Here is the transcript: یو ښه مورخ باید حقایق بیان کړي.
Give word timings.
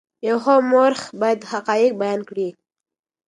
یو 0.27 0.37
ښه 0.43 0.53
مورخ 0.71 1.01
باید 1.21 1.39
حقایق 1.51 1.91
بیان 2.01 2.21
کړي. 2.29 2.47